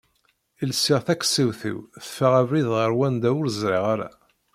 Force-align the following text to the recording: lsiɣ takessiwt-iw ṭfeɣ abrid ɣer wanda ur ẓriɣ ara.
lsiɣ 0.71 0.99
takessiwt-iw 1.07 1.77
ṭfeɣ 2.05 2.33
abrid 2.41 2.67
ɣer 2.75 2.91
wanda 2.97 3.29
ur 3.39 3.47
ẓriɣ 3.61 3.85
ara. 3.93 4.09